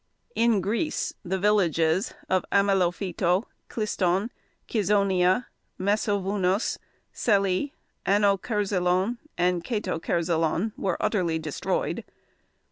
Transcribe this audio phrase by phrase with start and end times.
[0.33, 4.31] In Greece the villages of Amelofito, Kliston,
[4.67, 5.45] Kizonia,
[5.79, 6.79] Messovunos,
[7.13, 12.03] Selli, Ano Kerzilion, and Kato Kerzilion were utterly destroyed.